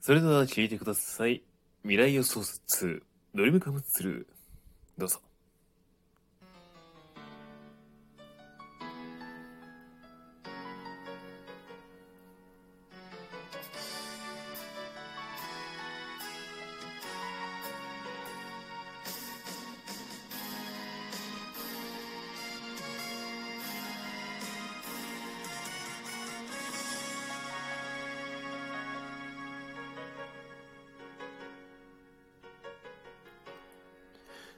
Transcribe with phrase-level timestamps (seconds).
[0.00, 1.42] それでは聞いてください。
[1.82, 3.02] 未来予想図2、
[3.34, 4.26] ドリームカムツルー。
[4.96, 5.20] どうぞ。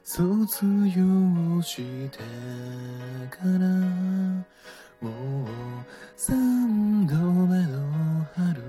[0.03, 2.17] 卒業して
[3.29, 3.59] から
[4.99, 5.47] もう
[6.15, 8.61] 三度目の春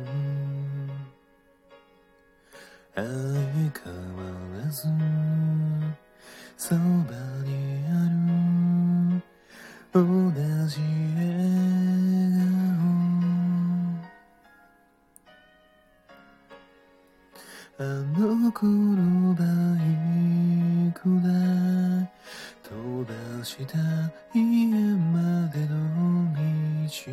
[2.95, 3.11] 相変
[4.17, 4.23] わ
[4.63, 4.89] らず
[6.57, 6.81] そば
[7.45, 7.51] に
[7.89, 9.23] ある。
[9.93, 10.01] 同
[10.69, 10.81] じ
[11.17, 11.27] 笑
[12.39, 12.63] 顔。
[17.79, 17.83] あ
[18.17, 18.69] の頃
[19.35, 19.43] バ
[20.93, 21.29] イクで
[22.63, 23.79] 飛ばした
[24.35, 25.73] 家までの
[26.35, 27.11] 道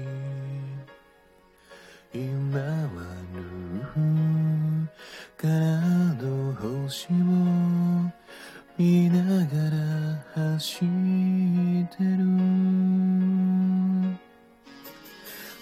[2.14, 3.00] 今は
[3.34, 3.96] ルーフ
[5.38, 5.54] から
[6.22, 7.14] の星を
[8.78, 10.88] 見ながら走っ
[11.88, 12.18] てる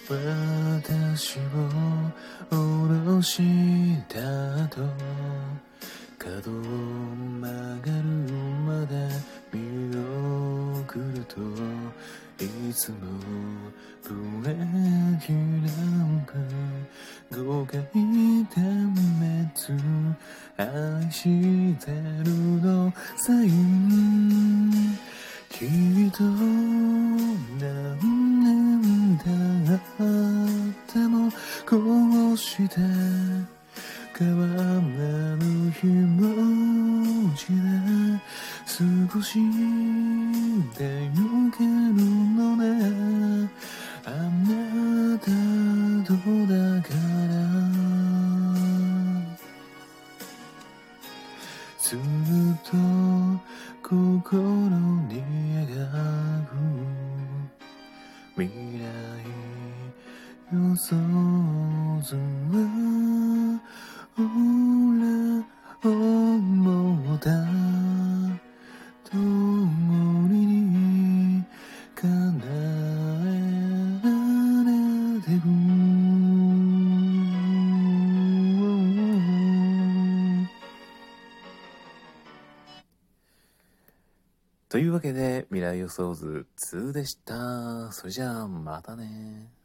[0.08, 1.40] 私を
[2.50, 2.56] 下
[3.06, 3.42] ろし
[4.08, 4.18] た
[4.64, 4.82] 後
[6.18, 7.77] 角を曲
[12.78, 12.96] つも
[14.04, 16.24] ブレーキラン
[17.32, 19.34] プ5回点滅
[20.56, 21.24] 愛し
[21.74, 21.90] て
[22.22, 22.30] る
[22.62, 24.96] のサイン
[25.48, 25.68] きっ
[26.16, 26.22] と
[27.58, 27.98] 何
[28.44, 29.80] 年経っ
[30.86, 31.32] ても
[31.66, 31.76] こ
[32.32, 32.76] うして
[34.16, 34.80] 変わら
[35.36, 37.58] ぬ気持ちで
[38.64, 39.40] 少し
[40.78, 41.37] で行
[46.98, 47.38] だから
[51.80, 51.98] ずっ
[52.64, 52.72] と
[53.82, 54.42] 心
[55.08, 55.22] に
[55.66, 55.72] 描
[56.46, 56.50] く
[58.36, 58.84] 未来
[60.52, 60.96] 予想
[62.02, 63.60] 図は
[84.68, 87.90] というわけで、未来予想図2でした。
[87.90, 89.57] それじゃあ、またね。